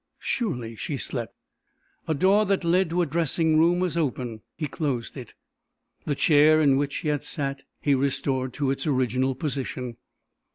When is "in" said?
6.59-6.77